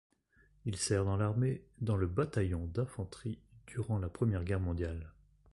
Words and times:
Il 0.65 0.77
sert 0.77 1.05
dans 1.05 1.15
l'Armée 1.15 1.61
dans 1.79 1.95
le 1.95 2.07
Bataillon 2.07 2.65
d'Infanterie 2.65 3.37
durant 3.67 3.99
la 3.99 4.09
première 4.09 4.43
Guerre 4.43 4.59
Mondiale. 4.59 5.13